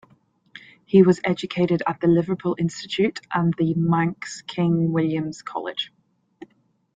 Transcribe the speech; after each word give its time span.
He 0.83 1.03
was 1.03 1.21
educated 1.23 1.83
at 1.85 2.01
the 2.01 2.07
Liverpool 2.07 2.55
Institute 2.57 3.19
and 3.35 3.53
the 3.59 3.75
Manx 3.75 4.41
King 4.41 4.91
William's 4.91 5.43
College. 5.43 5.91